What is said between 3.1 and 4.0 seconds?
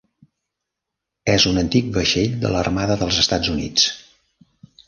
Estats Units.